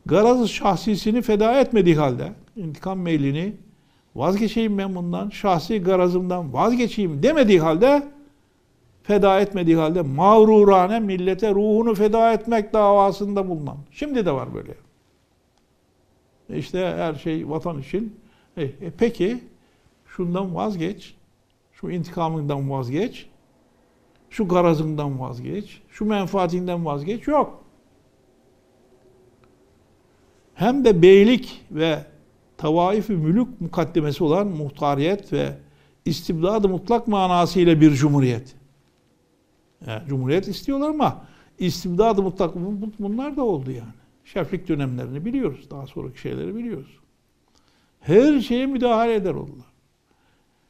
garaz 0.05 0.49
şahsisini 0.49 1.21
feda 1.21 1.59
etmediği 1.59 1.95
halde 1.95 2.33
intikam 2.55 2.99
meylini 2.99 3.53
vazgeçeyim 4.15 4.77
ben 4.77 4.95
bundan, 4.95 5.29
şahsi 5.29 5.83
garazımdan 5.83 6.53
vazgeçeyim 6.53 7.23
demediği 7.23 7.59
halde 7.59 8.03
feda 9.03 9.39
etmediği 9.39 9.75
halde 9.75 10.01
mağrurane 10.01 10.99
millete 10.99 11.51
ruhunu 11.51 11.95
feda 11.95 12.33
etmek 12.33 12.73
davasında 12.73 13.49
bulunan. 13.49 13.77
Şimdi 13.91 14.25
de 14.25 14.31
var 14.31 14.53
böyle. 14.53 14.73
İşte 16.49 16.93
her 16.97 17.13
şey 17.13 17.49
vatan 17.49 17.79
için. 17.79 18.19
E, 18.57 18.63
e, 18.63 18.91
peki 18.97 19.43
şundan 20.05 20.55
vazgeç. 20.55 21.15
Şu 21.73 21.89
intikamından 21.91 22.69
vazgeç. 22.69 23.27
Şu 24.29 24.47
garazından 24.47 25.19
vazgeç. 25.19 25.81
Şu 25.89 26.05
menfaatinden 26.05 26.85
vazgeç. 26.85 27.27
Yok. 27.27 27.63
Hem 30.53 30.85
de 30.85 31.01
beylik 31.01 31.65
ve 31.71 32.05
tavaif-i 32.63 33.13
mülük 33.13 33.61
mukaddemesi 33.61 34.23
olan 34.23 34.47
muhtariyet 34.47 35.33
ve 35.33 35.57
istibdad-ı 36.05 36.69
mutlak 36.69 37.07
manasıyla 37.07 37.81
bir 37.81 37.91
cumhuriyet. 37.91 38.55
Yani 39.87 40.07
cumhuriyet 40.07 40.47
istiyorlar 40.47 40.89
ama 40.89 41.25
istibdad-ı 41.59 42.21
mutlak 42.21 42.55
bunlar 42.99 43.37
da 43.37 43.43
oldu 43.43 43.71
yani. 43.71 43.93
Şeflik 44.25 44.67
dönemlerini 44.67 45.25
biliyoruz. 45.25 45.71
Daha 45.71 45.87
sonraki 45.87 46.19
şeyleri 46.19 46.55
biliyoruz. 46.55 46.99
Her 47.99 48.41
şeye 48.41 48.65
müdahale 48.65 49.13
eder 49.13 49.33
oldular. 49.33 49.67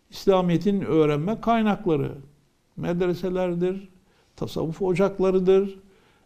İslamiyet'in 0.10 0.82
öğrenme 0.82 1.42
kaynakları, 1.42 2.12
medreselerdir, 2.78 3.90
tasavvuf 4.36 4.82
ocaklarıdır. 4.82 5.80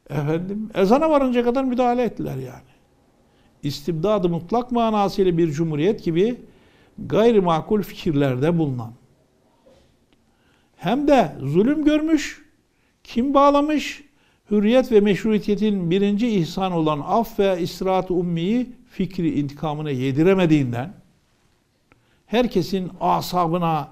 Efendim, 0.09 0.69
ezana 0.75 1.09
varınca 1.09 1.43
kadar 1.43 1.63
müdahale 1.63 2.03
ettiler 2.03 2.35
yani. 2.35 2.76
İstibdad-ı 3.63 4.29
mutlak 4.29 4.71
manasıyla 4.71 5.37
bir 5.37 5.51
cumhuriyet 5.51 6.03
gibi 6.03 6.35
gayrimakul 6.97 7.81
fikirlerde 7.81 8.57
bulunan 8.57 8.93
hem 10.77 11.07
de 11.07 11.31
zulüm 11.43 11.85
görmüş, 11.85 12.45
kim 13.03 13.33
bağlamış, 13.33 14.03
hürriyet 14.51 14.91
ve 14.91 15.01
meşruiyetin 15.01 15.91
birinci 15.91 16.29
ihsan 16.29 16.71
olan 16.71 17.03
af 17.07 17.39
ve 17.39 17.61
istirahat 17.61 18.11
ummiyi 18.11 18.69
fikri 18.89 19.39
intikamına 19.39 19.89
yediremediğinden 19.89 20.93
herkesin 22.25 22.91
asabına, 23.01 23.89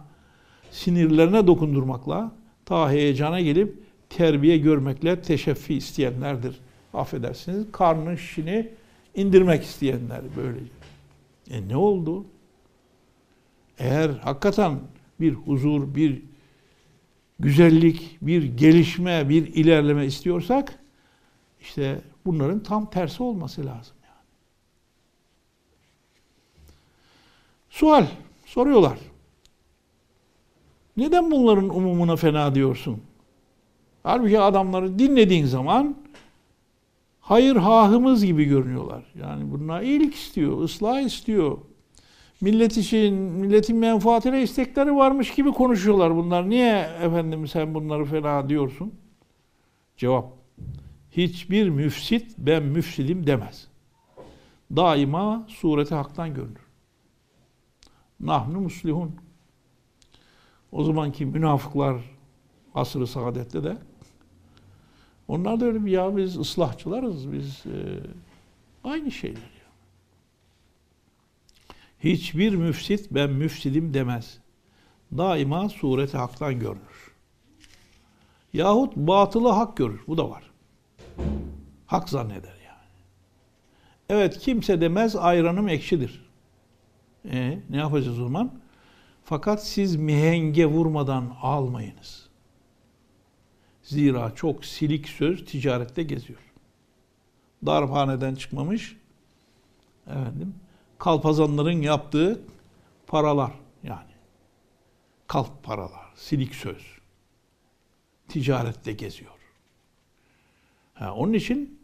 sinirlerine 0.71 1.47
dokundurmakla 1.47 2.31
ta 2.65 2.91
heyecana 2.91 3.41
gelip 3.41 3.79
terbiye 4.09 4.57
görmekle 4.57 5.21
teşeffi 5.21 5.73
isteyenlerdir. 5.73 6.59
Affedersiniz 6.93 7.65
karnın 7.71 8.15
şişini 8.15 8.69
indirmek 9.15 9.63
isteyenler 9.63 10.21
böylece. 10.37 10.71
E 11.49 11.67
ne 11.67 11.77
oldu? 11.77 12.25
Eğer 13.79 14.09
hakikaten 14.09 14.79
bir 15.19 15.33
huzur, 15.33 15.95
bir 15.95 16.21
güzellik, 17.39 18.17
bir 18.21 18.43
gelişme, 18.43 19.29
bir 19.29 19.47
ilerleme 19.47 20.05
istiyorsak 20.05 20.79
işte 21.61 22.01
bunların 22.25 22.63
tam 22.63 22.89
tersi 22.89 23.23
olması 23.23 23.65
lazım 23.65 23.95
yani. 24.03 24.25
Sual 27.69 28.07
soruyorlar. 28.45 28.99
Neden 30.97 31.31
bunların 31.31 31.69
umumuna 31.69 32.15
fena 32.15 32.55
diyorsun? 32.55 33.01
Halbuki 34.03 34.39
adamları 34.39 34.99
dinlediğin 34.99 35.45
zaman 35.45 35.95
hayır 37.25 37.55
hahımız 37.55 38.25
gibi 38.25 38.45
görünüyorlar. 38.45 39.03
Yani 39.21 39.51
bunlar 39.51 39.81
iyilik 39.81 40.15
istiyor, 40.15 40.63
ıslah 40.63 41.01
istiyor. 41.01 41.57
Millet 42.41 42.77
için, 42.77 43.13
milletin 43.13 43.77
menfaatine 43.77 44.41
istekleri 44.41 44.95
varmış 44.95 45.35
gibi 45.35 45.51
konuşuyorlar 45.51 46.15
bunlar. 46.15 46.49
Niye 46.49 46.79
efendim 47.01 47.47
sen 47.47 47.73
bunları 47.73 48.05
fena 48.05 48.49
diyorsun? 48.49 48.93
Cevap. 49.97 50.33
Hiçbir 51.11 51.69
müfsit 51.69 52.35
ben 52.37 52.63
müfsidim 52.63 53.27
demez. 53.27 53.67
Daima 54.75 55.45
sureti 55.47 55.95
haktan 55.95 56.33
görünür. 56.33 56.65
Nahnu 58.19 58.59
muslihun. 58.59 59.15
O 60.71 60.83
zamanki 60.83 61.25
münafıklar 61.25 61.95
asrı 62.75 63.07
saadette 63.07 63.63
de 63.63 63.77
onlar 65.27 65.59
da 65.59 65.65
öyle 65.65 65.85
bir 65.85 65.91
ya 65.91 66.17
biz 66.17 66.37
ıslahçılarız, 66.37 67.33
biz 67.33 67.63
e, 67.65 67.99
aynı 68.83 69.11
şeyler 69.11 69.41
ya. 69.41 69.65
Hiçbir 71.99 72.55
müfsit 72.55 73.07
ben 73.11 73.29
müfsidim 73.29 73.93
demez. 73.93 74.37
Daima 75.17 75.69
sureti 75.69 76.17
haktan 76.17 76.59
görünür. 76.59 77.11
Yahut 78.53 78.95
batılı 78.95 79.49
hak 79.49 79.77
görür. 79.77 80.01
Bu 80.07 80.17
da 80.17 80.29
var. 80.29 80.51
Hak 81.85 82.09
zanneder 82.09 82.57
yani. 82.65 82.89
Evet 84.09 84.39
kimse 84.39 84.81
demez 84.81 85.15
ayranım 85.15 85.67
ekşidir. 85.67 86.25
E, 87.31 87.59
ne 87.69 87.77
yapacağız 87.77 88.19
o 88.19 88.23
zaman? 88.23 88.51
Fakat 89.23 89.67
siz 89.67 89.95
mihenge 89.95 90.65
vurmadan 90.65 91.37
almayınız. 91.41 92.24
Zira 93.85 94.35
çok 94.35 94.65
silik 94.65 95.07
söz 95.07 95.45
ticarette 95.45 96.03
geziyor. 96.03 96.39
Darphaneden 97.65 98.35
çıkmamış 98.35 98.97
efendim 100.07 100.55
kalpazanların 100.97 101.81
yaptığı 101.81 102.41
paralar 103.07 103.51
yani. 103.83 104.11
Kalp 105.27 105.63
paralar, 105.63 106.13
silik 106.15 106.55
söz. 106.55 106.83
Ticarette 108.27 108.91
geziyor. 108.91 109.31
Ha, 110.93 111.13
onun 111.13 111.33
için 111.33 111.79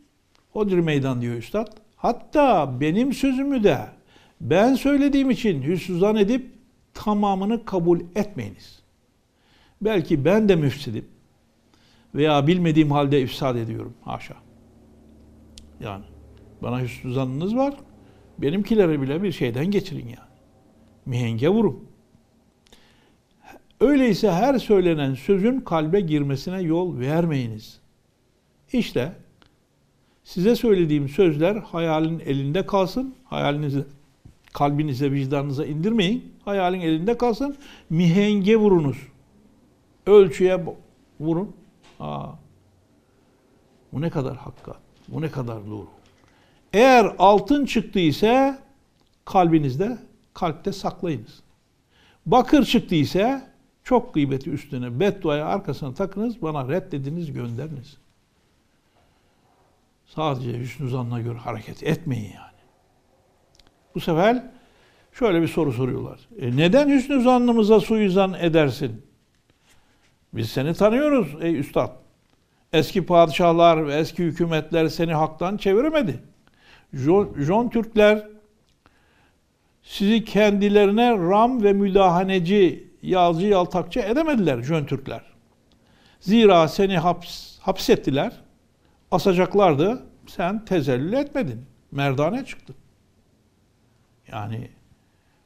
Hodri 0.52 0.82
meydan 0.82 1.22
diyor 1.22 1.36
üstad. 1.36 1.78
Hatta 1.96 2.80
benim 2.82 3.14
sözümü 3.14 3.64
de 3.64 3.90
ben 4.42 4.76
söylediğim 4.76 5.30
için 5.32 5.62
hüsnüzan 5.62 6.16
edip 6.16 6.52
tamamını 6.94 7.66
kabul 7.66 8.02
etmeyiniz. 8.16 8.80
Belki 9.82 10.26
ben 10.26 10.50
de 10.50 10.56
müfsidim 10.56 11.06
veya 12.16 12.48
bilmediğim 12.48 12.92
halde 12.92 13.22
ifsad 13.22 13.56
ediyorum. 13.56 13.94
Haşa. 14.02 14.36
Yani 15.80 16.04
bana 16.62 16.82
hüsnü 16.82 17.14
zannınız 17.14 17.56
var. 17.56 17.74
Benimkileri 18.38 19.02
bile 19.02 19.24
bir 19.24 19.32
şeyden 19.32 19.72
geçirin 19.72 20.06
yani. 20.06 20.32
Mihenge 21.06 21.50
vurun. 21.50 21.84
Öyleyse 23.80 24.32
her 24.32 24.60
söylenen 24.60 25.14
sözün 25.14 25.60
kalbe 25.60 26.00
girmesine 26.00 26.62
yol 26.62 27.00
vermeyiniz. 27.00 27.80
İşte 28.74 29.14
size 30.24 30.56
söylediğim 30.56 31.10
sözler 31.10 31.56
hayalin 31.56 32.20
elinde 32.20 32.66
kalsın. 32.66 33.16
Hayalinize, 33.24 33.84
kalbinize, 34.54 35.12
vicdanınıza 35.12 35.66
indirmeyin. 35.66 36.34
Hayalin 36.46 36.82
elinde 36.82 37.18
kalsın. 37.18 37.56
Mihenge 37.90 38.58
vurunuz. 38.58 38.98
Ölçüye 40.06 40.66
vurun. 41.20 41.56
Aa, 42.02 42.30
bu 43.94 44.02
ne 44.02 44.10
kadar 44.10 44.38
hakka, 44.38 44.76
bu 45.08 45.22
ne 45.22 45.32
kadar 45.32 45.68
doğru. 45.68 45.88
Eğer 46.74 47.16
altın 47.20 47.66
çıktıysa 47.66 48.60
kalbinizde, 49.26 49.98
kalpte 50.34 50.72
saklayınız. 50.72 51.40
Bakır 52.26 52.66
çıktıysa 52.66 53.48
çok 53.84 54.14
gıybeti 54.14 54.50
üstüne, 54.50 55.00
bedduaya 55.00 55.46
arkasına 55.46 55.94
takınız, 55.94 56.42
bana 56.42 56.70
reddediniz, 56.70 57.34
gönderiniz. 57.34 57.98
Sadece 60.06 60.60
hüsnü 60.60 60.90
zanna 60.90 61.22
göre 61.22 61.38
hareket 61.38 61.84
etmeyin 61.84 62.34
yani. 62.34 62.62
Bu 63.96 64.00
sefer 64.00 64.44
şöyle 65.12 65.42
bir 65.42 65.48
soru 65.48 65.74
soruyorlar. 65.74 66.20
E 66.40 66.58
neden 66.58 66.90
hüsnü 66.90 67.22
zannımıza 67.22 67.80
suizan 67.80 68.34
edersin? 68.34 69.11
Biz 70.34 70.50
seni 70.50 70.74
tanıyoruz 70.74 71.36
ey 71.42 71.60
üstad. 71.60 71.92
Eski 72.74 73.06
padişahlar 73.06 73.88
ve 73.88 73.96
eski 73.96 74.24
hükümetler 74.24 74.88
seni 74.88 75.14
haktan 75.14 75.58
çeviremedi. 75.58 76.24
Jon 77.38 77.70
Türkler 77.70 78.28
sizi 79.84 80.26
kendilerine 80.26 81.12
ram 81.12 81.64
ve 81.64 81.74
müdahaneci, 81.74 82.92
yazı 83.02 83.46
yaltakçı 83.46 84.00
edemediler 84.00 84.62
Jön 84.62 84.86
Türkler. 84.86 85.22
Zira 86.20 86.68
seni 86.68 86.98
haps, 86.98 87.60
hapsettiler, 87.60 88.42
asacaklardı, 89.12 90.04
sen 90.28 90.66
tezellül 90.66 91.14
etmedin, 91.14 91.66
merdane 91.92 92.46
çıktın. 92.46 92.76
Yani 94.32 94.70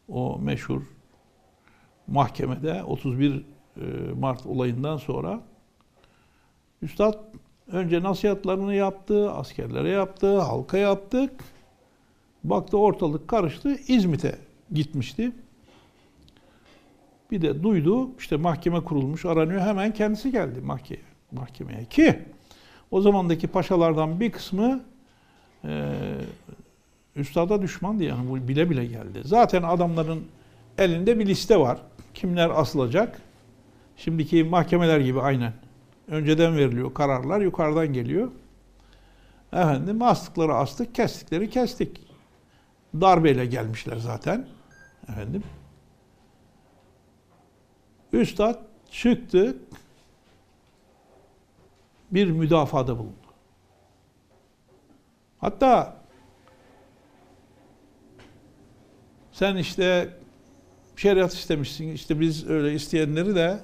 o 0.08 0.40
meşhur 0.40 0.82
mahkemede 2.08 2.84
31 2.84 3.36
e, 3.36 3.44
Mart 4.20 4.46
olayından 4.46 4.98
sonra 4.98 5.42
Üstad 6.82 7.14
önce 7.68 8.04
nasihatlarını 8.04 8.76
yaptı, 8.76 9.32
askerlere 9.32 9.90
yaptı, 9.90 10.40
halka 10.40 10.78
yaptık. 10.78 11.32
Baktı 12.44 12.78
ortalık 12.78 13.28
karıştı. 13.28 13.76
İzmit'e 13.88 14.36
gitmişti. 14.72 15.32
Bir 17.32 17.42
de 17.42 17.64
duydu 17.64 18.10
işte 18.20 18.36
mahkeme 18.36 18.80
kurulmuş 18.84 19.26
aranıyor 19.26 19.62
hemen 19.62 19.94
kendisi 19.94 20.32
geldi 20.32 20.62
mahkemeye. 20.62 21.06
mahkemeye. 21.32 21.86
Ki 21.86 22.20
o 22.92 23.02
zamandaki 23.02 23.48
paşalardan 23.48 24.20
bir 24.20 24.32
kısmı 24.32 24.84
e, 25.64 25.94
üstada 27.16 27.62
düşmandı 27.62 28.04
yani 28.04 28.30
bu 28.30 28.48
bile 28.48 28.70
bile 28.70 28.86
geldi. 28.86 29.22
Zaten 29.24 29.64
adamların 29.64 30.24
elinde 30.78 31.20
bir 31.20 31.26
liste 31.26 31.60
var. 31.60 31.78
Kimler 32.14 32.50
asılacak? 32.50 33.22
Şimdiki 33.98 34.44
mahkemeler 34.44 35.00
gibi 35.00 35.22
aynen. 35.22 35.54
Önceden 36.08 36.58
veriliyor 36.58 36.94
kararlar 36.94 37.42
yukarıdan 37.42 37.94
geliyor. 37.94 38.32
Efendim 39.54 40.02
astıkları 40.02 40.54
astık, 40.54 40.96
kestikleri 40.96 41.50
kestik. 41.50 42.02
Darbeyle 43.02 43.46
gelmişler 43.46 43.98
zaten. 43.98 44.48
Efendim. 45.10 45.44
Üstad 48.14 48.60
çıktı. 48.92 49.58
Bir 52.12 52.32
müdafada 52.32 52.98
bulundu. 52.98 53.16
Hatta 55.38 55.98
sen 59.32 59.56
işte 59.56 60.10
şeriat 60.96 61.34
istemişsin. 61.34 61.88
İşte 61.88 62.20
biz 62.20 62.50
öyle 62.50 62.74
isteyenleri 62.74 63.36
de 63.36 63.60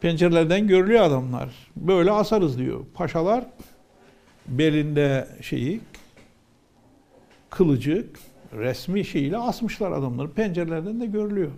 pencerelerden 0.00 0.66
görülüyor 0.66 1.02
adamlar. 1.02 1.50
Böyle 1.76 2.10
asarız 2.10 2.58
diyor. 2.58 2.84
Paşalar 2.94 3.46
belinde 4.48 5.28
şeyi 5.42 5.80
kılıcı 7.50 8.06
resmi 8.52 9.04
şeyiyle 9.04 9.38
asmışlar 9.38 9.92
adamları. 9.92 10.30
Pencerelerden 10.30 11.00
de 11.00 11.06
görülüyor. 11.06 11.52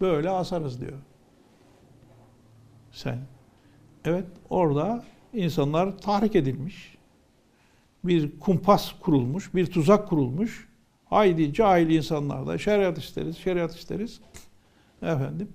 Böyle 0.00 0.30
asarız 0.30 0.80
diyor. 0.80 0.98
Sen. 2.92 3.18
Evet 4.04 4.24
orada 4.50 5.04
insanlar 5.34 5.98
tahrik 5.98 6.36
edilmiş. 6.36 6.96
Bir 8.04 8.38
kumpas 8.40 8.92
kurulmuş, 9.00 9.54
bir 9.54 9.66
tuzak 9.66 10.08
kurulmuş. 10.08 10.68
Haydi 11.04 11.52
cahil 11.52 11.90
insanlar 11.90 12.46
da 12.46 12.58
şeriat 12.58 12.98
isteriz, 12.98 13.38
şeriat 13.38 13.76
isteriz. 13.76 14.20
Efendim. 15.02 15.48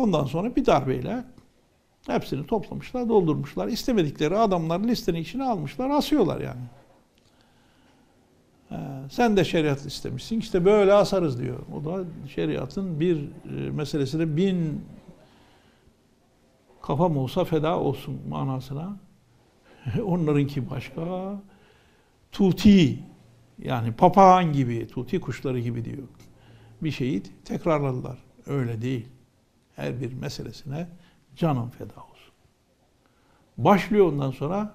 Ondan 0.00 0.24
sonra 0.24 0.56
bir 0.56 0.66
darbeyle 0.66 1.24
hepsini 2.06 2.46
toplamışlar, 2.46 3.08
doldurmuşlar. 3.08 3.68
İstemedikleri 3.68 4.38
adamları 4.38 4.82
listenin 4.82 5.20
içine 5.20 5.44
almışlar, 5.44 5.90
asıyorlar 5.90 6.40
yani. 6.40 6.60
Ee, 8.70 8.76
sen 9.10 9.36
de 9.36 9.44
şeriat 9.44 9.86
istemişsin. 9.86 10.38
İşte 10.38 10.64
böyle 10.64 10.92
asarız 10.92 11.40
diyor. 11.40 11.58
O 11.76 11.84
da 11.84 12.04
şeriatın 12.34 13.00
bir 13.00 13.16
e, 13.16 13.70
meselesine 13.70 14.36
bin 14.36 14.84
kafam 16.82 17.16
olsa 17.16 17.44
feda 17.44 17.78
olsun 17.78 18.20
manasına. 18.28 18.96
Onlarınki 20.04 20.70
başka. 20.70 21.34
Tuti 22.32 22.98
yani 23.58 23.92
papağan 23.92 24.52
gibi, 24.52 24.86
tuti 24.86 25.20
kuşları 25.20 25.60
gibi 25.60 25.84
diyor. 25.84 26.08
Bir 26.82 26.90
şeyi 26.90 27.22
tekrarladılar. 27.44 28.18
Öyle 28.46 28.82
değil. 28.82 29.06
Her 29.76 30.00
bir 30.00 30.12
meselesine 30.12 30.88
canım 31.36 31.70
feda 31.70 31.94
olsun. 31.94 32.34
Başlıyor 33.58 34.06
ondan 34.06 34.30
sonra 34.30 34.74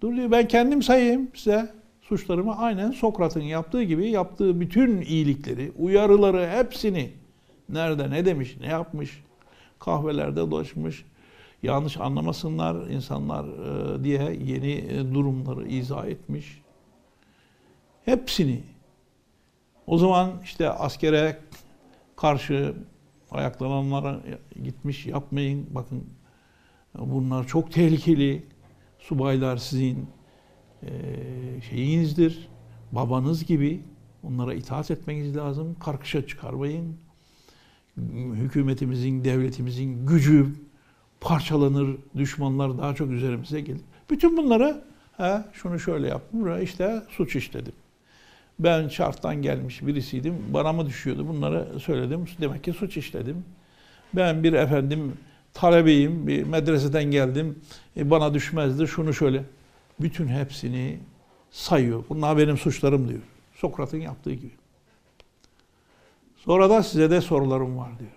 dur 0.00 0.16
diyor 0.16 0.30
ben 0.30 0.48
kendim 0.48 0.82
sayayım 0.82 1.28
size 1.34 1.74
suçlarımı 2.02 2.58
aynen 2.58 2.90
Sokrat'ın 2.90 3.40
yaptığı 3.40 3.82
gibi 3.82 4.10
yaptığı 4.10 4.60
bütün 4.60 5.00
iyilikleri, 5.00 5.72
uyarıları 5.78 6.50
hepsini 6.50 7.10
nerede 7.68 8.10
ne 8.10 8.24
demiş, 8.24 8.56
ne 8.60 8.66
yapmış, 8.66 9.24
kahvelerde 9.78 10.36
dolaşmış, 10.36 11.04
yanlış 11.62 11.96
anlamasınlar 11.96 12.86
insanlar 12.90 13.44
e, 13.44 14.04
diye 14.04 14.38
yeni 14.44 14.72
e, 14.72 15.14
durumları 15.14 15.68
izah 15.68 16.06
etmiş. 16.06 16.62
Hepsini. 18.04 18.62
O 19.86 19.98
zaman 19.98 20.32
işte 20.44 20.70
askere 20.70 21.38
karşı 22.16 22.74
ayaklananlara 23.34 24.20
gitmiş 24.62 25.06
yapmayın. 25.06 25.66
Bakın 25.70 26.04
bunlar 26.98 27.46
çok 27.46 27.72
tehlikeli. 27.72 28.46
Subaylar 28.98 29.56
sizin 29.56 30.06
şeyinizdir. 31.70 32.48
Babanız 32.92 33.44
gibi. 33.44 33.80
Onlara 34.22 34.54
itaat 34.54 34.90
etmeniz 34.90 35.36
lazım. 35.36 35.76
Karkışa 35.80 36.26
çıkarmayın. 36.26 36.96
Hükümetimizin, 38.34 39.24
devletimizin 39.24 40.06
gücü 40.06 40.46
parçalanır. 41.20 41.96
Düşmanlar 42.16 42.78
daha 42.78 42.94
çok 42.94 43.10
üzerimize 43.10 43.60
gelir. 43.60 43.80
Bütün 44.10 44.36
bunları 44.36 44.84
he, 45.16 45.44
şunu 45.52 45.78
şöyle 45.78 46.08
yaptım. 46.08 46.62
işte 46.62 47.02
suç 47.08 47.36
işledim. 47.36 47.72
Ben 48.58 48.88
şarttan 48.88 49.42
gelmiş 49.42 49.86
birisiydim. 49.86 50.34
Bana 50.50 50.72
mı 50.72 50.86
düşüyordu? 50.86 51.28
Bunları 51.28 51.80
söyledim. 51.80 52.24
Demek 52.40 52.64
ki 52.64 52.72
suç 52.72 52.96
işledim. 52.96 53.44
Ben 54.14 54.44
bir 54.44 54.52
efendim 54.52 55.12
talebeyim. 55.54 56.26
Bir 56.26 56.44
medreseden 56.44 57.04
geldim. 57.04 57.58
E, 57.96 58.10
bana 58.10 58.34
düşmezdi. 58.34 58.88
Şunu 58.88 59.14
şöyle. 59.14 59.44
Bütün 60.00 60.28
hepsini 60.28 60.98
sayıyor. 61.50 62.04
Bunlar 62.08 62.38
benim 62.38 62.56
suçlarım 62.56 63.08
diyor. 63.08 63.20
Sokrat'ın 63.54 63.98
yaptığı 63.98 64.32
gibi. 64.32 64.52
Sonra 66.36 66.70
da 66.70 66.82
size 66.82 67.10
de 67.10 67.20
sorularım 67.20 67.78
var 67.78 67.98
diyor. 67.98 68.10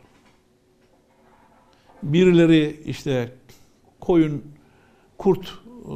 Birileri 2.03 2.81
işte 2.85 3.31
koyun 3.99 4.43
kurt 5.17 5.47
e, 5.47 5.93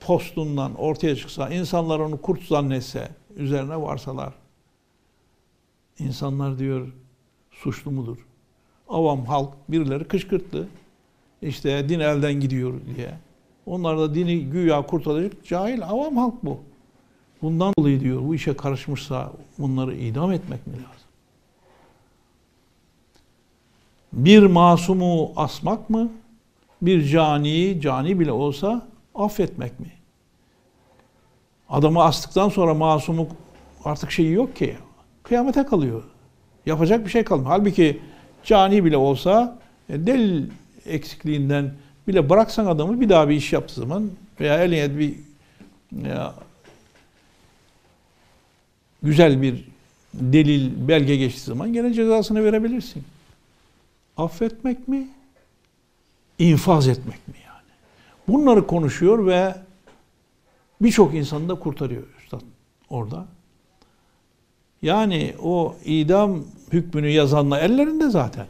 postundan 0.00 0.74
ortaya 0.74 1.16
çıksa, 1.16 1.48
insanlar 1.48 2.00
onu 2.00 2.20
kurt 2.20 2.42
zannetse, 2.42 3.08
üzerine 3.36 3.80
varsalar, 3.80 4.34
insanlar 5.98 6.58
diyor 6.58 6.92
suçlu 7.50 7.90
mudur? 7.90 8.16
Avam 8.88 9.24
halk 9.24 9.54
birileri 9.68 10.04
kışkırttı. 10.04 10.68
İşte 11.42 11.88
din 11.88 12.00
elden 12.00 12.34
gidiyor 12.34 12.80
diye. 12.96 13.14
Onlar 13.66 13.98
da 13.98 14.14
dini 14.14 14.44
güya 14.44 14.82
kurtaracak 14.82 15.44
cahil 15.44 15.84
avam 15.84 16.16
halk 16.16 16.34
bu. 16.44 16.60
Bundan 17.42 17.72
dolayı 17.78 18.00
diyor 18.00 18.22
bu 18.22 18.34
işe 18.34 18.56
karışmışsa 18.56 19.32
bunları 19.58 19.94
idam 19.94 20.32
etmek 20.32 20.66
mi 20.66 20.72
lazım? 20.72 21.08
Bir 24.12 24.42
masumu 24.42 25.32
asmak 25.36 25.90
mı? 25.90 26.10
Bir 26.82 27.08
cani, 27.08 27.80
cani 27.80 28.20
bile 28.20 28.32
olsa 28.32 28.88
affetmek 29.14 29.80
mi? 29.80 29.92
Adamı 31.72 32.02
astıktan 32.02 32.48
sonra 32.48 32.74
masumu 32.74 33.28
artık 33.84 34.10
şeyi 34.10 34.32
yok 34.32 34.56
ki. 34.56 34.76
Kıyamete 35.22 35.66
kalıyor. 35.66 36.02
Yapacak 36.66 37.04
bir 37.04 37.10
şey 37.10 37.24
kalmıyor. 37.24 37.50
Halbuki 37.50 38.00
cani 38.44 38.84
bile 38.84 38.96
olsa 38.96 39.58
e, 39.88 40.06
delil 40.06 40.50
eksikliğinden 40.86 41.72
bile 42.08 42.30
bıraksan 42.30 42.66
adamı 42.66 43.00
bir 43.00 43.08
daha 43.08 43.28
bir 43.28 43.34
iş 43.34 43.52
yaptığı 43.52 43.74
zaman 43.74 44.10
veya 44.40 44.64
eline 44.64 44.98
bir 44.98 45.14
ya, 46.08 46.34
güzel 49.02 49.42
bir 49.42 49.64
delil, 50.14 50.88
belge 50.88 51.16
geçtiği 51.16 51.44
zaman 51.44 51.72
gene 51.72 51.94
cezasını 51.94 52.44
verebilirsin. 52.44 53.04
Affetmek 54.16 54.88
mi? 54.88 55.08
İnfaz 56.38 56.88
etmek 56.88 57.28
mi 57.28 57.34
yani? 57.46 57.70
Bunları 58.28 58.66
konuşuyor 58.66 59.26
ve 59.26 59.54
birçok 60.82 61.14
insanı 61.14 61.48
da 61.48 61.54
kurtarıyor 61.54 62.02
üstad 62.22 62.40
orada. 62.90 63.26
Yani 64.82 65.34
o 65.42 65.76
idam 65.84 66.44
hükmünü 66.72 67.08
yazanla 67.08 67.58
ellerinde 67.58 68.10
zaten. 68.10 68.46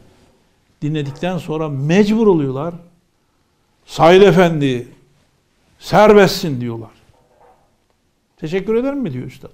Dinledikten 0.81 1.37
sonra 1.37 1.69
mecbur 1.69 2.27
oluyorlar. 2.27 2.73
Said 3.85 4.21
Efendi 4.21 4.87
serbestsin 5.79 6.61
diyorlar. 6.61 6.91
Teşekkür 8.37 8.75
ederim 8.75 8.99
mi 8.99 9.13
diyor 9.13 9.25
üstad. 9.25 9.51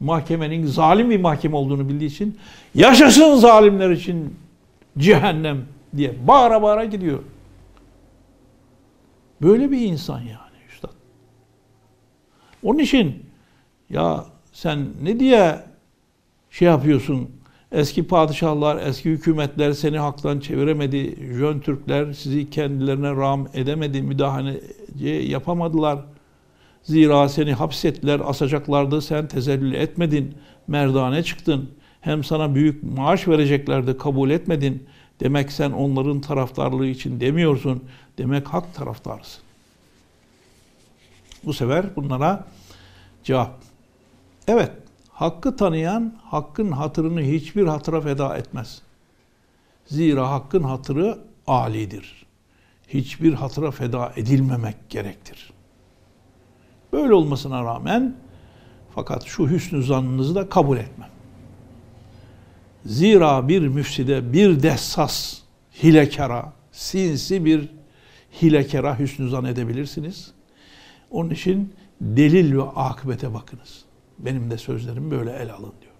Mahkemenin 0.00 0.66
zalim 0.66 1.10
bir 1.10 1.20
mahkeme 1.20 1.56
olduğunu 1.56 1.88
bildiği 1.88 2.06
için 2.06 2.38
yaşasın 2.74 3.36
zalimler 3.36 3.90
için 3.90 4.36
cehennem 4.98 5.64
diye 5.96 6.26
bağıra 6.26 6.62
bağıra 6.62 6.84
gidiyor. 6.84 7.22
Böyle 9.42 9.70
bir 9.70 9.80
insan 9.80 10.20
üstad. 10.20 10.43
Onun 12.64 12.78
için 12.78 13.22
ya 13.90 14.24
sen 14.52 14.86
ne 15.02 15.20
diye 15.20 15.60
şey 16.50 16.68
yapıyorsun 16.68 17.30
Eski 17.74 18.06
padişahlar, 18.06 18.86
eski 18.86 19.10
hükümetler 19.10 19.72
seni 19.72 19.98
haktan 19.98 20.40
çeviremedi. 20.40 21.16
Jön 21.36 21.60
Türkler 21.60 22.12
sizi 22.12 22.50
kendilerine 22.50 23.10
ram 23.10 23.48
edemedi, 23.54 24.02
müdahale 24.02 24.60
yapamadılar. 25.06 25.98
Zira 26.82 27.28
seni 27.28 27.52
hapsettiler, 27.52 28.20
asacaklardı, 28.24 29.02
sen 29.02 29.28
tezellül 29.28 29.74
etmedin, 29.74 30.34
merdane 30.66 31.22
çıktın. 31.22 31.70
Hem 32.00 32.24
sana 32.24 32.54
büyük 32.54 32.82
maaş 32.96 33.28
vereceklerdi, 33.28 33.98
kabul 33.98 34.30
etmedin. 34.30 34.82
Demek 35.20 35.52
sen 35.52 35.70
onların 35.70 36.20
taraftarlığı 36.20 36.86
için 36.86 37.20
demiyorsun. 37.20 37.84
Demek 38.18 38.48
hak 38.48 38.74
taraftarısın. 38.74 39.43
Bu 41.46 41.52
sefer 41.52 41.96
bunlara 41.96 42.46
cevap. 43.24 43.50
Evet, 44.48 44.72
hakkı 45.10 45.56
tanıyan 45.56 46.14
hakkın 46.22 46.72
hatırını 46.72 47.20
hiçbir 47.20 47.66
hatıra 47.66 48.00
feda 48.00 48.36
etmez. 48.36 48.82
Zira 49.86 50.30
hakkın 50.30 50.62
hatırı 50.62 51.18
alidir. 51.46 52.26
Hiçbir 52.88 53.32
hatıra 53.32 53.70
feda 53.70 54.12
edilmemek 54.16 54.76
gerektir. 54.90 55.52
Böyle 56.92 57.14
olmasına 57.14 57.64
rağmen 57.64 58.16
fakat 58.94 59.24
şu 59.24 59.50
hüsnü 59.50 59.82
zannınızı 59.82 60.34
da 60.34 60.48
kabul 60.48 60.76
etmem. 60.76 61.08
Zira 62.86 63.48
bir 63.48 63.68
müfside, 63.68 64.32
bir 64.32 64.62
dessas, 64.62 65.38
hilekara, 65.82 66.52
sinsi 66.72 67.44
bir 67.44 67.68
hilekara 68.42 68.98
hüsnü 68.98 69.28
zan 69.28 69.44
edebilirsiniz. 69.44 70.33
Onun 71.14 71.30
için 71.30 71.74
delil 72.00 72.56
ve 72.56 72.62
akıbete 72.62 73.34
bakınız. 73.34 73.84
Benim 74.18 74.50
de 74.50 74.58
sözlerim 74.58 75.10
böyle 75.10 75.32
el 75.32 75.52
alın 75.52 75.72
diyor. 75.80 75.94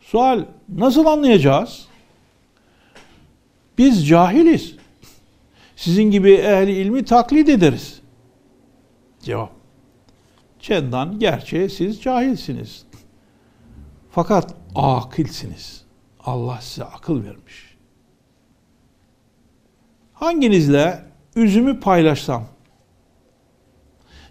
Sual 0.00 0.44
nasıl 0.68 1.06
anlayacağız? 1.06 1.86
Biz 3.78 4.08
cahiliz. 4.08 4.76
Sizin 5.76 6.02
gibi 6.02 6.32
ehli 6.32 6.72
ilmi 6.72 7.04
taklit 7.04 7.48
ederiz. 7.48 8.00
Cevap. 9.20 9.52
Çendan 10.60 11.18
gerçi 11.18 11.68
siz 11.70 12.02
cahilsiniz. 12.02 12.86
Fakat 14.10 14.54
akilsiniz. 14.74 15.84
Allah 16.20 16.58
size 16.60 16.84
akıl 16.84 17.24
vermiş. 17.24 17.76
Hanginizle 20.12 21.04
üzümü 21.36 21.80
paylaşsam 21.80 22.51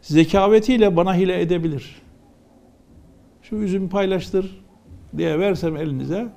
zekavetiyle 0.02 0.96
bana 0.96 1.16
hile 1.16 1.42
edebilir. 1.42 2.02
Şu 3.42 3.56
üzümü 3.56 3.90
paylaştır 3.90 4.62
diye 5.18 5.40
versem 5.40 5.78
elinize 5.78 6.28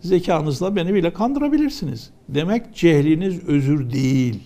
zekanızla 0.00 0.76
beni 0.76 0.94
bile 0.94 1.12
kandırabilirsiniz. 1.12 2.10
Demek 2.28 2.74
cehliniz 2.74 3.48
özür 3.48 3.90
değil. 3.90 4.42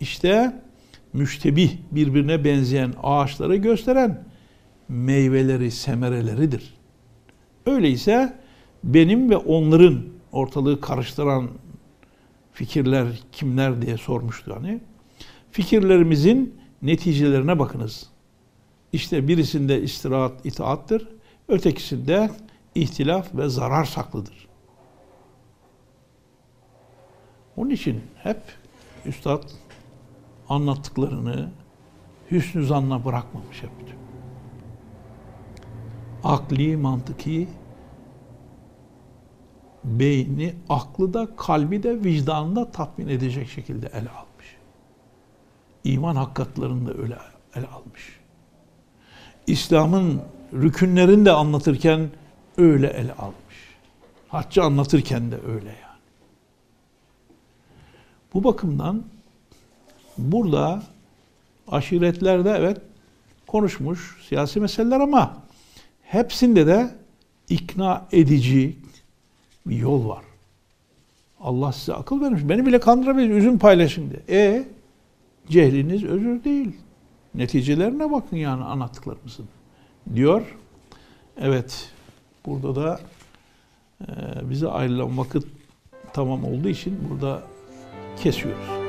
İşte 0.00 0.60
müştebih 1.12 1.76
birbirine 1.92 2.44
benzeyen 2.44 2.92
ağaçları 3.02 3.56
gösteren 3.56 4.24
meyveleri, 4.88 5.70
semereleridir. 5.70 6.74
Öyleyse 7.66 8.38
benim 8.84 9.30
ve 9.30 9.36
onların 9.36 10.02
ortalığı 10.32 10.80
karıştıran 10.80 11.48
fikirler 12.52 13.06
kimler 13.32 13.82
diye 13.82 13.96
sormuştu 13.96 14.56
hani. 14.56 14.80
Fikirlerimizin 15.50 16.60
neticelerine 16.82 17.58
bakınız. 17.58 18.06
İşte 18.92 19.28
birisinde 19.28 19.82
istirahat 19.82 20.46
itaattır, 20.46 21.08
ötekisinde 21.48 22.30
ihtilaf 22.74 23.34
ve 23.34 23.48
zarar 23.48 23.84
saklıdır. 23.84 24.48
Onun 27.56 27.70
için 27.70 28.00
hep 28.16 28.42
üstad 29.06 29.42
anlattıklarını 30.48 31.50
hüsnü 32.30 32.66
zanla 32.66 33.04
bırakmamış 33.04 33.62
hep. 33.62 33.70
Akli, 36.24 36.76
mantıki, 36.76 37.48
beyni, 39.84 40.54
aklı 40.68 41.14
da, 41.14 41.36
kalbi 41.36 41.82
de, 41.82 42.04
vicdanını 42.04 42.56
da 42.56 42.70
tatmin 42.70 43.08
edecek 43.08 43.48
şekilde 43.48 43.86
ele 43.86 44.08
almış. 44.08 44.29
İman 45.84 46.16
hakikatlarını 46.16 46.88
da 46.88 47.02
öyle 47.02 47.18
ele 47.54 47.66
almış. 47.66 48.20
İslam'ın 49.46 50.22
rükünlerini 50.52 51.24
de 51.24 51.32
anlatırken 51.32 52.10
öyle 52.58 52.86
ele 52.86 53.12
almış. 53.12 53.76
Haccı 54.28 54.62
anlatırken 54.62 55.30
de 55.30 55.36
öyle 55.36 55.68
yani. 55.68 56.00
Bu 58.34 58.44
bakımdan 58.44 59.02
burada 60.18 60.82
aşiretlerde 61.68 62.50
evet 62.50 62.78
konuşmuş 63.46 64.16
siyasi 64.28 64.60
meseleler 64.60 65.00
ama 65.00 65.36
hepsinde 66.02 66.66
de 66.66 66.94
ikna 67.48 68.06
edici 68.12 68.76
bir 69.66 69.76
yol 69.76 70.08
var. 70.08 70.24
Allah 71.40 71.72
size 71.72 71.94
akıl 71.94 72.20
vermiş. 72.20 72.42
Beni 72.44 72.66
bile 72.66 72.80
kandırabilir. 72.80 73.30
Üzüm 73.30 73.58
paylaşın 73.58 74.10
diye. 74.10 74.40
E 74.40 74.68
cehliniz 75.50 76.04
özür 76.04 76.44
değil. 76.44 76.72
Neticelerine 77.34 78.12
bakın 78.12 78.36
yani 78.36 78.64
anlattıklarımızın. 78.64 79.46
Diyor. 80.14 80.56
Evet. 81.40 81.92
Burada 82.46 82.76
da 82.76 83.00
e, 84.00 84.06
bize 84.50 84.68
ayrılan 84.68 85.18
vakit 85.18 85.44
tamam 86.12 86.44
olduğu 86.44 86.68
için 86.68 86.98
burada 87.10 87.42
kesiyoruz. 88.16 88.79